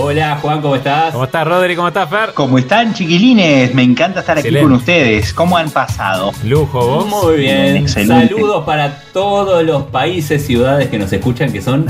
Hola 0.00 0.38
Juan, 0.40 0.62
¿cómo 0.62 0.76
estás? 0.76 1.12
¿Cómo 1.12 1.24
estás, 1.24 1.44
Rodri? 1.44 1.74
¿Cómo 1.74 1.88
estás, 1.88 2.08
Fer? 2.08 2.30
¿Cómo 2.32 2.56
están, 2.56 2.94
chiquilines? 2.94 3.74
Me 3.74 3.82
encanta 3.82 4.20
estar 4.20 4.38
aquí 4.38 4.54
con 4.54 4.70
ustedes. 4.72 5.32
¿Cómo 5.34 5.58
han 5.58 5.70
pasado? 5.70 6.30
Lujo, 6.44 6.86
vos. 6.86 7.06
Muy 7.06 7.38
bien. 7.38 7.78
Excelente. 7.78 8.32
Saludos 8.32 8.64
para 8.64 9.02
todos 9.12 9.64
los 9.64 9.82
países, 9.84 10.46
ciudades 10.46 10.88
que 10.88 11.00
nos 11.00 11.12
escuchan, 11.12 11.52
que 11.52 11.60
son 11.60 11.86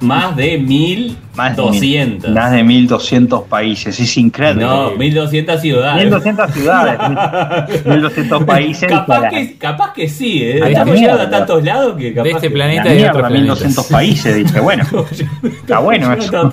más 0.00 0.36
de 0.36 0.58
1200. 0.58 2.30
Más 2.30 2.52
de 2.52 2.62
1200 2.62 3.42
países, 3.48 3.98
es 3.98 4.16
increíble. 4.16 4.64
No, 4.64 4.92
1200 4.92 5.60
ciudades. 5.60 6.04
1200 6.04 6.52
ciudades, 6.52 7.84
1200 7.84 8.44
países. 8.44 8.88
Capaz, 8.88 9.28
que, 9.28 9.58
capaz 9.58 9.92
que 9.92 10.08
sí, 10.08 10.44
¿eh? 10.44 10.60
Estamos 10.68 10.94
llegando 10.94 11.24
a 11.24 11.30
tantos 11.30 11.64
lados 11.64 11.96
que 11.98 12.14
capaz. 12.14 12.22
De 12.22 12.30
este 12.30 12.46
que 12.46 12.50
planeta 12.54 12.94
y 12.94 12.98
de 12.98 13.10
otros 13.10 13.28
1200 13.28 13.86
países, 13.88 14.36
dije, 14.36 14.60
bueno. 14.60 14.84
está 15.42 15.80
bueno 15.80 16.12
eso 16.12 16.52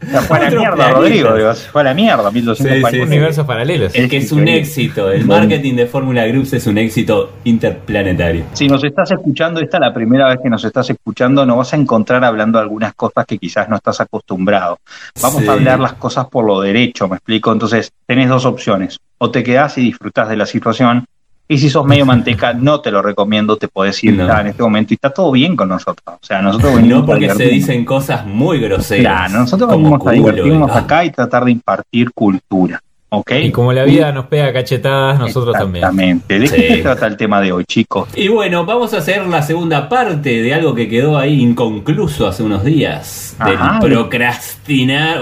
fue 0.00 0.38
a 0.38 0.40
la 0.42 0.50
mierda, 0.50 0.90
Rodrigo. 0.90 1.54
fue 1.72 1.80
a 1.80 1.84
la 1.84 1.94
mierda, 1.94 2.30
1200 2.30 2.90
sí, 2.90 3.00
universos 3.00 3.46
paralelos. 3.46 3.94
Es 3.94 4.08
que 4.08 4.16
es 4.16 4.32
un 4.32 4.48
éxito. 4.48 5.10
El 5.10 5.26
marketing 5.26 5.74
de 5.74 5.86
Fórmula 5.86 6.26
Groups 6.26 6.52
es 6.54 6.66
un 6.66 6.78
éxito 6.78 7.34
interplanetario. 7.44 8.44
Si 8.52 8.68
nos 8.68 8.82
estás 8.82 9.10
escuchando, 9.10 9.60
esta 9.60 9.76
es 9.76 9.80
la 9.80 9.92
primera 9.92 10.28
vez 10.28 10.38
que 10.42 10.48
nos 10.48 10.64
estás 10.64 10.88
escuchando, 10.90 11.44
nos 11.44 11.58
vas 11.58 11.72
a 11.74 11.76
encontrar 11.76 12.24
hablando 12.24 12.58
algunas 12.58 12.94
cosas 12.94 13.26
que 13.26 13.38
quizás 13.38 13.68
no 13.68 13.76
estás 13.76 14.00
acostumbrado. 14.00 14.78
Vamos 15.20 15.46
a 15.46 15.52
hablar 15.52 15.80
las 15.80 15.94
cosas 15.94 16.26
por 16.28 16.44
lo 16.44 16.60
derecho, 16.60 17.08
me 17.08 17.16
explico. 17.16 17.52
Entonces, 17.52 17.92
tenés 18.06 18.28
dos 18.28 18.46
opciones. 18.46 18.98
O 19.18 19.30
te 19.30 19.42
quedás 19.42 19.76
y 19.78 19.82
disfrutás 19.82 20.28
de 20.28 20.36
la 20.36 20.46
situación, 20.46 21.04
y 21.50 21.58
si 21.58 21.68
sos 21.68 21.84
medio 21.84 22.06
manteca, 22.06 22.52
no 22.52 22.80
te 22.80 22.92
lo 22.92 23.02
recomiendo, 23.02 23.56
te 23.56 23.66
podés 23.66 24.04
ir 24.04 24.20
en 24.20 24.46
este 24.46 24.62
momento 24.62 24.94
y 24.94 24.94
está 24.94 25.10
todo 25.10 25.32
bien 25.32 25.56
con 25.56 25.68
nosotros. 25.68 26.18
O 26.22 26.24
sea, 26.24 26.40
nosotros 26.40 26.76
venimos 26.76 27.00
No 27.00 27.06
porque 27.06 27.28
se 27.28 27.46
dicen 27.46 27.84
cosas 27.84 28.24
muy 28.24 28.60
groseras. 28.60 29.02
Claro, 29.02 29.40
nosotros 29.40 29.68
venimos 29.68 30.06
a 30.06 30.12
divertirnos 30.12 30.70
acá 30.70 31.04
y 31.04 31.10
tratar 31.10 31.44
de 31.44 31.50
impartir 31.50 32.12
cultura. 32.12 32.80
Y 33.30 33.50
como 33.50 33.72
la 33.72 33.84
vida 33.84 34.12
nos 34.12 34.26
pega 34.26 34.52
cachetadas, 34.52 35.18
nosotros 35.18 35.56
también. 35.56 35.84
Exactamente. 35.84 36.38
¿De 36.38 36.48
qué 36.48 36.76
se 36.76 36.82
trata 36.82 37.06
el 37.08 37.16
tema 37.16 37.40
de 37.40 37.50
hoy, 37.52 37.64
chicos? 37.64 38.08
Y 38.14 38.28
bueno, 38.28 38.64
vamos 38.64 38.94
a 38.94 38.98
hacer 38.98 39.26
la 39.26 39.42
segunda 39.42 39.88
parte 39.88 40.42
de 40.42 40.54
algo 40.54 40.74
que 40.74 40.88
quedó 40.88 41.18
ahí 41.18 41.40
inconcluso 41.40 42.28
hace 42.28 42.42
unos 42.42 42.64
días. 42.64 43.36
del 43.44 43.58
procrastinar. 43.80 45.20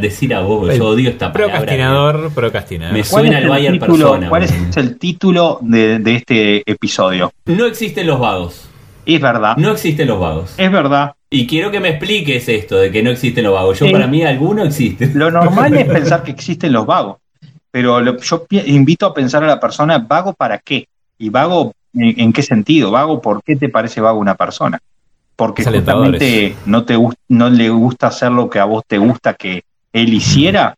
decir 0.00 0.34
a 0.34 0.40
vos, 0.40 0.74
yo 0.74 0.88
odio 0.88 1.10
esta 1.10 1.32
palabra. 1.32 1.58
Procrastinador, 1.58 2.32
procrastinar. 2.32 2.92
Me 2.92 3.04
suena 3.04 3.38
el 3.38 3.48
Bayer 3.48 3.78
persona. 3.78 4.28
¿Cuál 4.28 4.44
es 4.44 4.76
el 4.76 4.98
título 4.98 5.58
de, 5.60 5.98
de 5.98 6.14
este 6.16 6.70
episodio? 6.70 7.32
No 7.44 7.66
existen 7.66 8.06
los 8.06 8.18
vagos. 8.18 8.68
Es 9.04 9.20
verdad. 9.20 9.56
No 9.56 9.72
existen 9.72 10.08
los 10.08 10.20
vagos. 10.20 10.54
Es 10.56 10.72
verdad. 10.72 11.12
Y 11.32 11.46
quiero 11.46 11.70
que 11.70 11.78
me 11.78 11.90
expliques 11.90 12.48
esto 12.48 12.76
de 12.76 12.90
que 12.90 13.04
no 13.04 13.10
existen 13.10 13.44
los 13.44 13.54
vagos. 13.54 13.78
Yo 13.78 13.90
para 13.92 14.08
mí 14.08 14.24
alguno 14.24 14.64
existe. 14.64 15.06
Lo 15.14 15.30
normal 15.30 15.76
es 15.76 15.88
pensar 15.88 16.24
que 16.24 16.32
existen 16.32 16.72
los 16.72 16.84
vagos, 16.84 17.18
pero 17.70 18.18
yo 18.18 18.46
invito 18.66 19.06
a 19.06 19.14
pensar 19.14 19.44
a 19.44 19.46
la 19.46 19.60
persona, 19.60 19.98
¿vago 19.98 20.32
para 20.34 20.58
qué? 20.58 20.88
¿Y 21.18 21.28
vago 21.28 21.72
en, 21.94 22.32
qué 22.32 22.42
sentido? 22.42 22.90
¿Vago 22.90 23.22
por 23.22 23.44
qué 23.44 23.54
te 23.54 23.68
parece 23.68 24.00
vago 24.00 24.18
una 24.18 24.34
persona? 24.34 24.80
Porque 25.36 25.62
justamente 25.62 26.56
no, 26.66 26.84
te, 26.84 26.98
no 27.28 27.48
le 27.48 27.70
gusta 27.70 28.08
hacer 28.08 28.32
lo 28.32 28.50
que 28.50 28.58
a 28.58 28.64
vos 28.64 28.82
te 28.86 28.98
gusta 28.98 29.34
que 29.34 29.62
él 29.92 30.12
hiciera, 30.12 30.74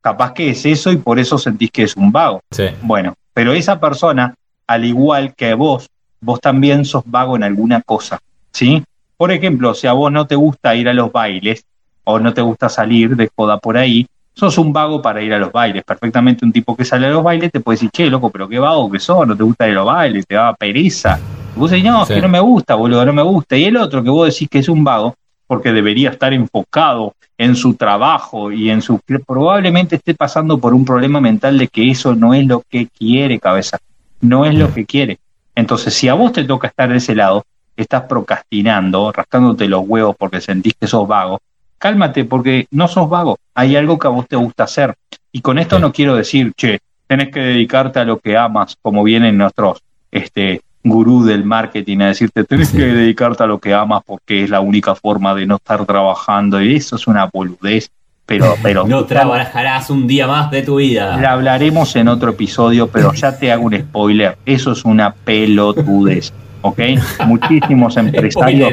capaz 0.00 0.32
que 0.32 0.50
es 0.50 0.64
eso 0.66 0.92
y 0.92 0.98
por 0.98 1.18
eso 1.18 1.36
sentís 1.36 1.72
que 1.72 1.82
es 1.82 1.96
un 1.96 2.12
vago. 2.12 2.40
Bueno, 2.80 3.14
pero 3.34 3.52
esa 3.52 3.80
persona, 3.80 4.34
al 4.68 4.84
igual 4.84 5.34
que 5.34 5.52
vos, 5.54 5.88
vos 6.20 6.40
también 6.40 6.84
sos 6.84 7.02
vago 7.06 7.34
en 7.34 7.42
alguna 7.42 7.82
cosa, 7.82 8.20
¿sí? 8.52 8.84
Por 9.16 9.32
ejemplo, 9.32 9.74
si 9.74 9.86
a 9.86 9.92
vos 9.92 10.12
no 10.12 10.26
te 10.26 10.34
gusta 10.34 10.74
ir 10.74 10.88
a 10.88 10.94
los 10.94 11.10
bailes 11.10 11.64
o 12.04 12.18
no 12.18 12.34
te 12.34 12.42
gusta 12.42 12.68
salir 12.68 13.16
de 13.16 13.30
joda 13.34 13.58
por 13.58 13.76
ahí, 13.76 14.06
sos 14.34 14.58
un 14.58 14.72
vago 14.72 15.00
para 15.00 15.22
ir 15.22 15.32
a 15.32 15.38
los 15.38 15.50
bailes. 15.50 15.82
Perfectamente 15.84 16.44
un 16.44 16.52
tipo 16.52 16.76
que 16.76 16.84
sale 16.84 17.06
a 17.06 17.10
los 17.10 17.22
bailes 17.22 17.50
te 17.50 17.60
puede 17.60 17.76
decir, 17.76 17.90
che, 17.90 18.10
loco, 18.10 18.30
pero 18.30 18.46
qué 18.48 18.58
vago 18.58 18.90
que 18.90 19.00
sos, 19.00 19.26
no 19.26 19.36
te 19.36 19.42
gusta 19.42 19.66
ir 19.66 19.72
a 19.72 19.76
los 19.76 19.86
bailes, 19.86 20.26
te 20.26 20.34
da 20.34 20.54
pereza. 20.54 21.18
Y 21.56 21.58
vos 21.58 21.70
decís, 21.70 21.86
no, 21.86 22.02
es 22.02 22.08
que 22.08 22.20
no 22.20 22.28
me 22.28 22.40
gusta, 22.40 22.74
boludo, 22.74 23.06
no 23.06 23.12
me 23.14 23.22
gusta. 23.22 23.56
Y 23.56 23.64
el 23.64 23.78
otro 23.78 24.04
que 24.04 24.10
vos 24.10 24.28
decís 24.28 24.48
que 24.50 24.58
es 24.58 24.68
un 24.68 24.84
vago, 24.84 25.14
porque 25.46 25.72
debería 25.72 26.10
estar 26.10 26.34
enfocado 26.34 27.14
en 27.38 27.56
su 27.56 27.74
trabajo 27.74 28.52
y 28.52 28.70
en 28.70 28.82
su... 28.82 29.00
probablemente 29.26 29.96
esté 29.96 30.14
pasando 30.14 30.58
por 30.58 30.74
un 30.74 30.84
problema 30.84 31.20
mental 31.20 31.56
de 31.58 31.68
que 31.68 31.90
eso 31.90 32.14
no 32.14 32.34
es 32.34 32.46
lo 32.46 32.62
que 32.68 32.88
quiere, 32.88 33.38
cabeza. 33.38 33.78
No 34.20 34.44
es 34.44 34.54
lo 34.54 34.72
que 34.72 34.84
quiere. 34.84 35.18
Entonces, 35.54 35.94
si 35.94 36.08
a 36.08 36.14
vos 36.14 36.32
te 36.32 36.44
toca 36.44 36.68
estar 36.68 36.90
de 36.90 36.96
ese 36.96 37.14
lado, 37.14 37.44
estás 37.76 38.02
procrastinando, 38.02 39.12
rascándote 39.12 39.68
los 39.68 39.84
huevos 39.86 40.16
porque 40.18 40.40
sentís 40.40 40.74
que 40.78 40.86
sos 40.86 41.06
vago, 41.06 41.40
cálmate 41.78 42.24
porque 42.24 42.66
no 42.70 42.88
sos 42.88 43.08
vago, 43.08 43.38
hay 43.54 43.76
algo 43.76 43.98
que 43.98 44.06
a 44.06 44.10
vos 44.10 44.26
te 44.26 44.36
gusta 44.36 44.64
hacer. 44.64 44.94
Y 45.32 45.40
con 45.40 45.58
esto 45.58 45.78
no 45.78 45.92
quiero 45.92 46.14
decir, 46.14 46.52
che, 46.56 46.78
tenés 47.06 47.30
que 47.30 47.40
dedicarte 47.40 47.98
a 47.98 48.04
lo 48.04 48.18
que 48.18 48.36
amas, 48.36 48.76
como 48.80 49.04
vienen 49.04 49.36
nuestros 49.36 49.82
este, 50.10 50.62
gurú 50.82 51.24
del 51.24 51.44
marketing 51.44 51.98
a 52.00 52.08
decirte, 52.08 52.44
tenés 52.44 52.70
que 52.70 52.86
dedicarte 52.86 53.42
a 53.42 53.46
lo 53.46 53.58
que 53.58 53.74
amas 53.74 54.02
porque 54.04 54.44
es 54.44 54.50
la 54.50 54.60
única 54.60 54.94
forma 54.94 55.34
de 55.34 55.46
no 55.46 55.56
estar 55.56 55.84
trabajando. 55.84 56.62
Y 56.62 56.76
eso 56.76 56.96
es 56.96 57.06
una 57.06 57.26
boludez. 57.26 57.90
Pero, 58.26 58.54
pero 58.62 58.86
no 58.86 59.04
trabajarás 59.04 59.88
un 59.90 60.06
día 60.06 60.26
más 60.26 60.50
de 60.50 60.62
tu 60.62 60.76
vida. 60.76 61.16
La 61.16 61.32
hablaremos 61.32 61.94
en 61.96 62.08
otro 62.08 62.30
episodio, 62.30 62.88
pero 62.88 63.12
ya 63.14 63.38
te 63.38 63.52
hago 63.52 63.64
un 63.64 63.78
spoiler. 63.78 64.36
Eso 64.44 64.72
es 64.72 64.84
una 64.84 65.14
pelotudez. 65.14 66.32
¿ok? 66.62 66.80
Muchísimos 67.26 67.96
empresarios, 67.96 68.72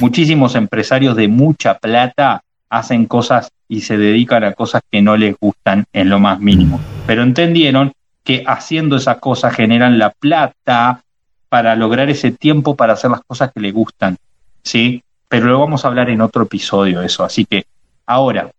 muchísimos 0.00 0.54
empresarios 0.54 1.16
de 1.16 1.28
mucha 1.28 1.74
plata 1.74 2.42
hacen 2.70 3.06
cosas 3.06 3.50
y 3.68 3.82
se 3.82 3.96
dedican 3.96 4.44
a 4.44 4.52
cosas 4.52 4.82
que 4.90 5.00
no 5.00 5.16
les 5.16 5.36
gustan 5.38 5.84
en 5.92 6.08
lo 6.08 6.18
más 6.18 6.40
mínimo. 6.40 6.80
Pero 7.06 7.22
entendieron 7.22 7.92
que 8.24 8.42
haciendo 8.46 8.96
esas 8.96 9.18
cosas 9.18 9.54
generan 9.54 9.98
la 9.98 10.10
plata 10.10 11.02
para 11.48 11.76
lograr 11.76 12.10
ese 12.10 12.32
tiempo 12.32 12.74
para 12.74 12.94
hacer 12.94 13.10
las 13.10 13.20
cosas 13.20 13.52
que 13.52 13.60
les 13.60 13.72
gustan, 13.72 14.16
¿sí? 14.62 15.02
Pero 15.28 15.46
lo 15.46 15.60
vamos 15.60 15.84
a 15.84 15.88
hablar 15.88 16.10
en 16.10 16.20
otro 16.20 16.44
episodio 16.44 17.02
eso. 17.02 17.22
Así 17.24 17.44
que 17.44 17.66
ahora, 18.06 18.50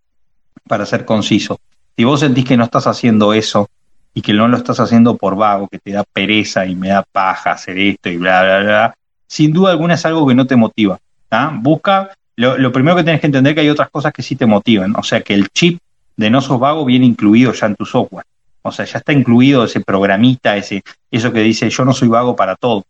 para 0.68 0.86
ser 0.86 1.06
conciso, 1.06 1.60
si 1.96 2.04
vos 2.04 2.20
sentís 2.20 2.46
que 2.46 2.58
no 2.58 2.66
estás 2.66 2.88
haciendo 2.88 3.34
eso, 3.34 3.70
y 4.18 4.22
que 4.22 4.34
no 4.34 4.48
lo 4.48 4.58
estás 4.58 4.80
haciendo 4.80 5.18
por 5.18 5.36
vago, 5.36 5.68
que 5.68 5.78
te 5.78 5.92
da 5.92 6.04
pereza 6.04 6.66
y 6.66 6.74
me 6.74 6.88
da 6.88 7.04
paja 7.04 7.52
hacer 7.52 7.78
esto 7.78 8.10
y 8.10 8.18
bla, 8.18 8.42
bla, 8.44 8.60
bla, 8.60 8.96
sin 9.28 9.52
duda 9.52 9.72
alguna 9.72 9.96
es 9.96 10.06
algo 10.06 10.26
que 10.26 10.34
no 10.34 10.48
te 10.48 10.56
motiva. 10.56 10.98
Busca, 11.56 12.12
lo, 12.38 12.72
primero 12.72 12.96
que 12.96 13.04
tienes 13.04 13.20
que 13.20 13.28
entender 13.28 13.52
es 13.52 13.56
que 13.56 13.62
hay 13.62 13.70
otras 13.70 13.90
cosas 13.90 14.14
que 14.14 14.24
sí 14.24 14.38
te 14.38 14.46
motivan, 14.46 14.96
o 14.96 15.04
sea 15.04 15.20
que 15.20 15.34
el 15.34 15.50
chip 15.50 15.80
de 16.16 16.30
no 16.30 16.40
sos 16.40 16.62
vago 16.62 16.86
viene 16.86 17.06
incluido 17.06 17.52
ya 17.52 17.68
en 17.68 17.76
tu 17.76 17.86
software. 17.86 18.26
O 18.62 18.72
sea, 18.72 18.86
ya 18.86 19.00
está 19.00 19.12
incluido 19.12 19.66
ese 19.66 19.82
programita, 19.82 20.56
ese, 20.56 20.82
eso 21.12 21.34
que 21.34 21.42
dice 21.42 21.70
yo 21.70 21.84
no 21.84 21.92
soy 21.92 22.08
vago 22.08 22.38
para 22.38 22.56
todo. 22.56 22.86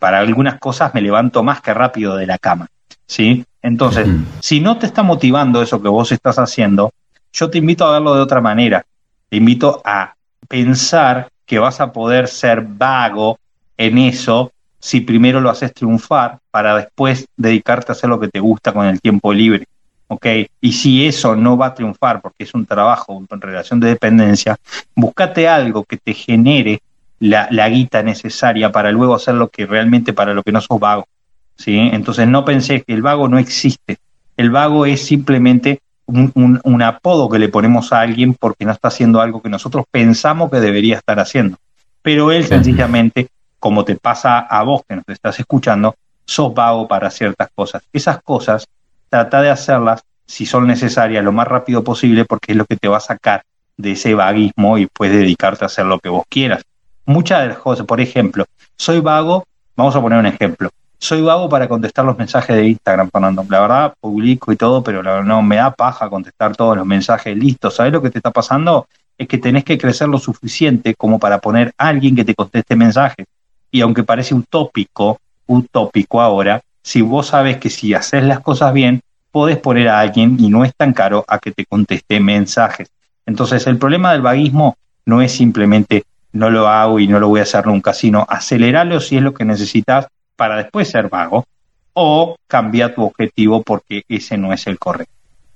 Para 0.00 0.18
algunas 0.18 0.58
cosas 0.58 0.92
me 0.92 1.00
levanto 1.00 1.44
más 1.44 1.60
que 1.60 1.72
rápido 1.72 2.16
de 2.16 2.26
la 2.26 2.36
cama. 2.36 2.66
¿Sí? 3.06 3.44
Entonces, 3.62 4.08
si 4.40 4.60
no 4.60 4.76
te 4.76 4.86
está 4.86 5.04
motivando 5.04 5.62
eso 5.62 5.80
que 5.80 5.88
vos 5.88 6.10
estás 6.10 6.38
haciendo, 6.38 6.90
yo 7.34 7.50
te 7.50 7.58
invito 7.58 7.84
a 7.84 7.92
verlo 7.92 8.14
de 8.14 8.22
otra 8.22 8.40
manera. 8.40 8.86
Te 9.28 9.36
invito 9.36 9.82
a 9.84 10.14
pensar 10.48 11.28
que 11.44 11.58
vas 11.58 11.80
a 11.80 11.92
poder 11.92 12.28
ser 12.28 12.62
vago 12.62 13.38
en 13.76 13.98
eso 13.98 14.52
si 14.78 15.00
primero 15.00 15.40
lo 15.40 15.50
haces 15.50 15.74
triunfar 15.74 16.38
para 16.50 16.76
después 16.76 17.26
dedicarte 17.36 17.90
a 17.90 17.94
hacer 17.94 18.08
lo 18.08 18.20
que 18.20 18.28
te 18.28 18.38
gusta 18.38 18.72
con 18.72 18.86
el 18.86 19.00
tiempo 19.00 19.32
libre. 19.32 19.66
¿ok? 20.08 20.26
Y 20.60 20.72
si 20.72 21.06
eso 21.06 21.34
no 21.34 21.56
va 21.56 21.66
a 21.66 21.74
triunfar 21.74 22.20
porque 22.20 22.44
es 22.44 22.54
un 22.54 22.66
trabajo 22.66 23.22
en 23.28 23.40
relación 23.40 23.80
de 23.80 23.88
dependencia, 23.88 24.56
búscate 24.94 25.48
algo 25.48 25.84
que 25.84 25.96
te 25.96 26.14
genere 26.14 26.80
la, 27.18 27.68
guita 27.68 28.02
necesaria 28.02 28.70
para 28.70 28.92
luego 28.92 29.14
hacer 29.14 29.34
lo 29.34 29.48
que 29.48 29.66
realmente 29.66 30.12
para 30.12 30.34
lo 30.34 30.42
que 30.42 30.52
no 30.52 30.60
sos 30.60 30.78
vago. 30.78 31.08
¿sí? 31.56 31.76
Entonces 31.92 32.28
no 32.28 32.44
pensé 32.44 32.82
que 32.82 32.92
el 32.92 33.02
vago 33.02 33.28
no 33.28 33.38
existe. 33.38 33.98
El 34.36 34.50
vago 34.50 34.86
es 34.86 35.04
simplemente 35.04 35.80
un, 36.06 36.82
apodo 36.82 37.28
que 37.28 37.38
le 37.38 37.48
ponemos 37.48 37.92
a 37.92 38.00
alguien 38.00 38.34
porque 38.34 38.64
no 38.64 38.72
está 38.72 38.88
haciendo 38.88 39.20
algo 39.20 39.40
que 39.40 39.48
nosotros 39.48 39.84
pensamos 39.90 40.50
que 40.50 40.60
debería 40.60 40.96
estar 40.96 41.18
haciendo. 41.18 41.56
Pero 42.02 42.32
él 42.32 42.44
sencillamente, 42.44 43.28
como 43.58 43.84
te 43.84 43.96
pasa 43.96 44.40
a 44.40 44.62
vos 44.62 44.82
que 44.86 44.96
nos 44.96 45.08
estás 45.08 45.38
escuchando, 45.40 45.94
sos 46.26 46.52
vago 46.52 46.86
para 46.86 47.10
ciertas 47.10 47.48
cosas. 47.54 47.82
Esas 47.92 48.22
cosas, 48.22 48.66
trata 49.08 49.40
de 49.42 49.50
hacerlas 49.50 50.02
si 50.26 50.46
son 50.46 50.66
necesarias, 50.66 51.24
lo 51.24 51.32
más 51.32 51.48
rápido 51.48 51.84
posible, 51.84 52.24
porque 52.24 52.52
es 52.52 52.58
lo 52.58 52.64
que 52.64 52.76
te 52.76 52.88
va 52.88 52.98
a 52.98 53.00
sacar 53.00 53.42
de 53.76 53.92
ese 53.92 54.14
vaguismo 54.14 54.78
y 54.78 54.86
puedes 54.86 55.16
dedicarte 55.16 55.64
a 55.64 55.66
hacer 55.66 55.86
lo 55.86 55.98
que 55.98 56.08
vos 56.08 56.24
quieras. 56.28 56.62
Muchas 57.06 57.42
de 57.42 57.48
las 57.48 57.58
cosas, 57.58 57.86
por 57.86 58.00
ejemplo, 58.00 58.46
soy 58.76 59.00
vago, 59.00 59.46
vamos 59.76 59.94
a 59.96 60.00
poner 60.00 60.18
un 60.18 60.26
ejemplo, 60.26 60.70
soy 61.04 61.20
vago 61.20 61.50
para 61.50 61.68
contestar 61.68 62.06
los 62.06 62.16
mensajes 62.16 62.56
de 62.56 62.66
Instagram, 62.66 63.10
Fernando. 63.10 63.44
La 63.50 63.60
verdad, 63.60 63.94
publico 64.00 64.52
y 64.52 64.56
todo, 64.56 64.82
pero 64.82 65.02
no 65.22 65.42
me 65.42 65.56
da 65.56 65.70
paja 65.70 66.08
contestar 66.08 66.56
todos 66.56 66.78
los 66.78 66.86
mensajes 66.86 67.36
listos. 67.36 67.74
¿Sabes 67.74 67.92
lo 67.92 68.00
que 68.00 68.08
te 68.08 68.18
está 68.18 68.30
pasando? 68.30 68.86
Es 69.18 69.28
que 69.28 69.36
tenés 69.36 69.64
que 69.64 69.76
crecer 69.76 70.08
lo 70.08 70.18
suficiente 70.18 70.94
como 70.94 71.18
para 71.18 71.40
poner 71.40 71.74
a 71.76 71.88
alguien 71.88 72.16
que 72.16 72.24
te 72.24 72.34
conteste 72.34 72.74
mensajes. 72.74 73.26
Y 73.70 73.82
aunque 73.82 74.02
parece 74.02 74.34
utópico, 74.34 75.18
utópico 75.46 76.22
ahora, 76.22 76.62
si 76.82 77.02
vos 77.02 77.26
sabes 77.26 77.58
que 77.58 77.68
si 77.68 77.92
haces 77.92 78.22
las 78.22 78.40
cosas 78.40 78.72
bien, 78.72 79.02
podés 79.30 79.58
poner 79.58 79.90
a 79.90 80.00
alguien 80.00 80.38
y 80.40 80.48
no 80.48 80.64
es 80.64 80.74
tan 80.74 80.94
caro 80.94 81.22
a 81.28 81.38
que 81.38 81.52
te 81.52 81.66
conteste 81.66 82.18
mensajes. 82.18 82.88
Entonces, 83.26 83.66
el 83.66 83.76
problema 83.76 84.12
del 84.12 84.22
vaguismo 84.22 84.78
no 85.04 85.20
es 85.20 85.32
simplemente 85.32 86.04
no 86.32 86.48
lo 86.48 86.66
hago 86.66 86.98
y 86.98 87.06
no 87.06 87.20
lo 87.20 87.28
voy 87.28 87.40
a 87.40 87.42
hacer 87.42 87.66
nunca, 87.66 87.92
sino 87.92 88.24
acelerarlo 88.26 89.00
si 89.00 89.18
es 89.18 89.22
lo 89.22 89.34
que 89.34 89.44
necesitas 89.44 90.06
para 90.36 90.56
después 90.56 90.88
ser 90.88 91.08
vago 91.08 91.46
o 91.92 92.36
cambia 92.46 92.94
tu 92.94 93.04
objetivo 93.04 93.62
porque 93.62 94.04
ese 94.08 94.36
no 94.36 94.52
es 94.52 94.66
el 94.66 94.78
correcto. 94.78 95.14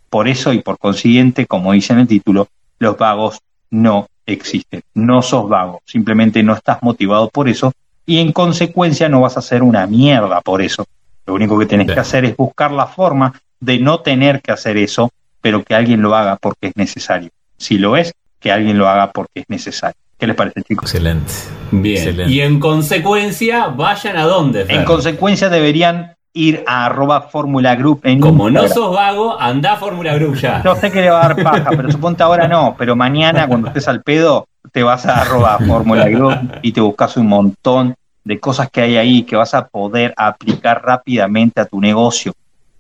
Por 0.09 0.29
eso 0.29 0.53
y 0.53 0.61
por 0.61 0.79
consiguiente, 0.79 1.47
como 1.47 1.73
dice 1.73 1.93
en 1.93 2.01
el 2.01 2.09
título, 2.09 2.49
los 2.79 2.97
vagos 2.97 3.41
no 3.71 4.09
existen. 4.25 4.83
No 4.95 5.23
sos 5.23 5.49
vago, 5.49 5.83
simplemente 5.85 6.43
no 6.43 6.55
estás 6.55 6.83
motivado 6.83 7.29
por 7.29 7.49
eso 7.49 7.73
y 8.07 8.19
en 8.19 8.33
consecuencia 8.33 9.09
no 9.09 9.21
vas 9.21 9.37
a 9.37 9.41
hacer 9.41 9.63
una 9.63 9.87
mierda 9.87 10.41
por 10.41 10.63
eso. 10.63 10.87
Lo 11.27 11.35
único 11.35 11.59
que 11.59 11.67
tenés 11.67 11.93
que 11.93 12.01
hacer 12.01 12.25
es 12.25 12.37
buscar 12.37 12.73
la 12.73 12.87
forma 12.87 13.35
de 13.61 13.79
no 13.79 14.01
tener 14.01 14.41
que 14.41 14.53
hacer 14.53 14.79
eso, 14.79 15.11
pero 15.43 15.63
que 15.63 15.75
alguien 15.75 16.01
lo 16.01 16.15
haga 16.15 16.37
porque 16.37 16.69
es 16.69 16.77
necesario. 16.77 17.31
Si 17.59 17.77
lo 17.77 17.97
es, 17.97 18.15
que 18.41 18.51
alguien 18.51 18.79
lo 18.79 18.89
haga 18.89 19.11
porque 19.13 19.41
es 19.41 19.45
necesario. 19.49 20.01
¿Qué 20.19 20.27
les 20.27 20.35
parece, 20.35 20.63
chicos? 20.63 20.93
Excelente. 20.93 21.33
Bien. 21.71 22.29
Y 22.29 22.41
en 22.41 22.59
consecuencia, 22.59 23.69
vayan 23.69 24.17
a 24.17 24.25
dónde. 24.25 24.67
En 24.69 24.85
consecuencia, 24.85 25.49
deberían 25.49 26.17
ir 26.33 26.65
a 26.67 26.87
arroba 26.87 27.23
Fórmula 27.23 27.75
Group 27.75 28.01
en 28.05 28.21
Como 28.21 28.51
no 28.51 28.69
sos 28.69 28.95
vago, 28.95 29.41
anda 29.41 29.73
a 29.73 29.77
Fórmula 29.77 30.15
Group 30.15 30.37
ya. 30.37 30.63
Yo 30.63 30.75
sé 30.77 30.91
que 30.91 31.01
le 31.01 31.11
va 31.11 31.25
a 31.25 31.29
dar 31.29 31.43
paja, 31.43 31.71
pero 31.71 31.91
suponte 31.91 32.23
ahora 32.23 32.49
no. 32.49 32.75
Pero 32.79 32.97
mañana, 32.97 33.47
cuando 33.47 33.69
estés 33.69 33.89
al 33.89 34.03
pedo, 34.03 34.47
te 34.73 34.83
vas 34.83 35.07
a 35.07 35.23
arroba 35.23 35.59
Fórmula 35.59 36.09
Group 36.09 36.59
y 36.63 36.73
te 36.73 36.81
buscas 36.81 37.17
un 37.17 37.29
montón 37.29 37.95
de 38.25 38.39
cosas 38.41 38.71
que 38.71 38.83
hay 38.83 38.97
ahí 38.97 39.23
que 39.23 39.37
vas 39.37 39.55
a 39.55 39.69
poder 39.69 40.15
aplicar 40.17 40.83
rápidamente 40.85 41.61
a 41.61 41.65
tu 41.65 41.81
negocio. 41.81 42.33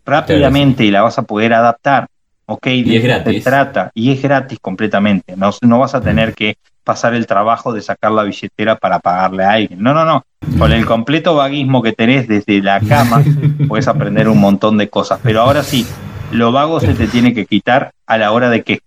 Rápidamente 0.04 0.84
y 0.84 0.90
la 0.90 1.02
vas 1.02 1.18
a 1.18 1.22
poder 1.22 1.52
adaptar. 1.54 2.06
¿Ok? 2.46 2.66
Y 2.66 2.96
es 2.96 3.02
gratis. 3.02 3.44
Se 3.44 3.50
trata, 3.50 3.90
y 3.94 4.10
es 4.10 4.22
gratis 4.22 4.58
completamente. 4.60 5.36
No, 5.36 5.50
no 5.62 5.78
vas 5.78 5.94
a 5.94 6.00
tener 6.00 6.34
que 6.34 6.56
pasar 6.88 7.12
el 7.12 7.26
trabajo 7.26 7.74
de 7.74 7.82
sacar 7.82 8.12
la 8.12 8.22
billetera 8.22 8.76
para 8.76 8.98
pagarle 8.98 9.44
a 9.44 9.52
alguien. 9.52 9.82
No, 9.82 9.92
no, 9.92 10.06
no. 10.06 10.24
Con 10.58 10.72
el 10.72 10.86
completo 10.86 11.34
vaguismo 11.34 11.82
que 11.82 11.92
tenés 11.92 12.26
desde 12.26 12.62
la 12.62 12.80
cama, 12.80 13.22
puedes 13.68 13.86
aprender 13.88 14.26
un 14.26 14.40
montón 14.40 14.78
de 14.78 14.88
cosas. 14.88 15.20
Pero 15.22 15.42
ahora 15.42 15.62
sí, 15.62 15.86
lo 16.30 16.50
vago 16.50 16.80
se 16.80 16.94
te 16.94 17.06
tiene 17.06 17.34
que 17.34 17.44
quitar 17.44 17.92
a 18.06 18.16
la 18.16 18.32
hora 18.32 18.48
de 18.48 18.62
que 18.62 18.80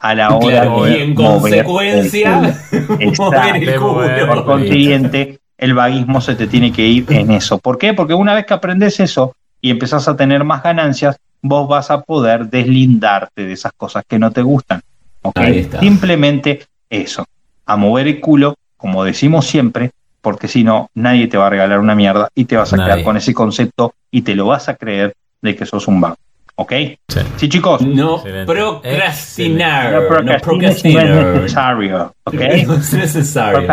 a 0.00 0.16
la 0.16 0.34
hora 0.34 0.64
de 0.64 0.90
y 0.90 1.02
en 1.02 1.14
consecuencia 1.14 2.52
por 4.26 4.44
consiguiente 4.44 5.38
el 5.56 5.74
vaguismo 5.74 6.20
se 6.20 6.34
te 6.34 6.48
tiene 6.48 6.72
que 6.72 6.86
ir 6.86 7.04
en 7.10 7.30
eso 7.30 7.58
¿por 7.58 7.76
qué? 7.76 7.92
porque 7.92 8.14
una 8.14 8.32
vez 8.32 8.46
que 8.46 8.54
aprendes 8.54 8.98
eso 8.98 9.36
y 9.60 9.70
empezás 9.70 10.08
a 10.08 10.16
tener 10.16 10.42
más 10.42 10.62
ganancias 10.62 11.16
vos 11.42 11.68
vas 11.68 11.90
a 11.90 12.00
poder 12.00 12.48
deslindarte 12.48 13.44
de 13.44 13.52
esas 13.52 13.72
cosas 13.76 14.02
que 14.08 14.18
no 14.18 14.30
te 14.30 14.40
gustan 14.40 14.80
simplemente 15.80 16.60
eso, 16.90 17.24
a 17.66 17.76
mover 17.76 18.08
el 18.08 18.20
culo, 18.20 18.56
como 18.76 19.04
decimos 19.04 19.46
siempre, 19.46 19.92
porque 20.20 20.48
si 20.48 20.64
no, 20.64 20.90
nadie 20.94 21.28
te 21.28 21.38
va 21.38 21.46
a 21.46 21.50
regalar 21.50 21.78
una 21.78 21.94
mierda 21.94 22.28
y 22.34 22.44
te 22.44 22.56
vas 22.56 22.72
a 22.72 22.76
quedar 22.76 23.02
con 23.02 23.16
ese 23.16 23.32
concepto 23.32 23.94
y 24.10 24.22
te 24.22 24.34
lo 24.34 24.46
vas 24.46 24.68
a 24.68 24.74
creer 24.74 25.14
de 25.40 25.56
que 25.56 25.64
sos 25.64 25.88
un 25.88 26.00
vago. 26.00 26.16
¿Ok? 26.56 26.72
Sí, 27.36 27.48
chicos. 27.48 27.80
No 27.80 28.22
procrastinar. 28.44 29.92
No 29.94 30.08
procrastinar. 30.08 31.08
No 31.08 31.20
es 31.20 31.34
necesario. 31.36 32.14
¿Ok? 32.24 32.34
no 32.66 32.74
es 32.74 32.92
necesario. 32.92 33.68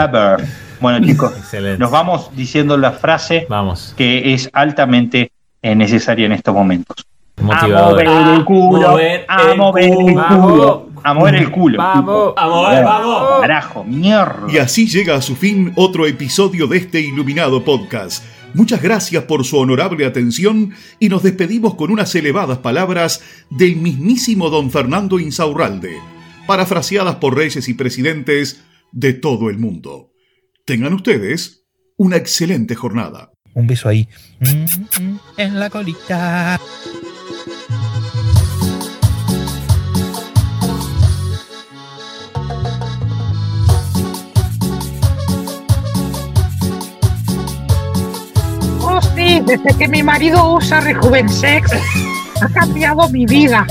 Bueno, 0.80 1.06
chicos, 1.06 1.34
nos 1.80 1.92
vamos 1.92 2.30
diciendo 2.36 2.78
la 2.78 2.92
frase 2.92 3.48
vamos. 3.50 3.94
que 3.98 4.34
es 4.34 4.50
altamente 4.54 5.32
necesaria 5.64 6.28
en 6.28 6.34
estos 6.34 6.54
momentos. 6.54 7.06
Motivador. 7.42 8.08
A 8.08 8.12
mover 8.12 8.36
el 8.36 8.46
culo. 8.46 8.98
A 9.28 9.56
mover 9.56 9.84
el 9.84 10.14
culo 10.14 10.87
a 11.08 11.14
mover 11.14 11.36
el 11.36 11.52
culo. 11.52 11.78
Vamos, 11.78 12.34
a 12.36 12.48
mover, 12.48 12.84
vamos. 12.84 13.42
Carajo, 13.42 13.84
mierda. 13.86 14.52
Y 14.52 14.58
así 14.58 14.88
llega 14.88 15.16
a 15.16 15.22
su 15.22 15.38
fin 15.38 15.72
otro 15.76 16.06
episodio 16.06 16.68
de 16.68 16.78
este 16.78 17.00
iluminado 17.00 17.64
podcast. 17.64 18.26
Muchas 18.54 18.82
gracias 18.82 19.24
por 19.24 19.46
su 19.46 19.58
honorable 19.58 20.06
atención 20.06 20.74
y 21.00 21.08
nos 21.08 21.24
despedimos 21.24 21.76
con 21.76 21.92
unas 21.92 22.14
elevadas 22.16 22.58
palabras 22.58 23.22
del 23.50 23.78
mismísimo 23.78 24.50
don 24.50 24.70
Fernando 24.70 25.18
Insaurralde, 25.18 25.98
parafraseadas 26.46 27.16
por 27.16 27.38
reyes 27.38 27.70
y 27.70 27.74
presidentes 27.74 28.66
de 28.92 29.14
todo 29.14 29.50
el 29.50 29.60
mundo. 29.60 30.12
Tengan 30.66 30.94
ustedes 30.94 31.66
una 31.96 32.18
excelente 32.18 32.76
jornada. 32.76 33.32
Un 33.54 33.66
beso 33.66 33.88
ahí. 33.88 34.10
Mm, 34.42 35.04
mm, 35.04 35.20
en 35.38 35.60
la 35.60 35.70
colita. 35.70 36.60
Desde 49.48 49.78
que 49.78 49.88
mi 49.88 50.04
marido 50.04 50.54
usa 50.54 50.82
Rejuvensex, 50.82 51.72
ha 52.42 52.50
cambiado 52.50 53.08
mi 53.10 53.26
vida. 53.26 53.66